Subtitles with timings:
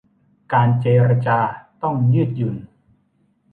[0.53, 1.39] การเจรจา
[1.83, 2.57] ต้องยืดหยุ่น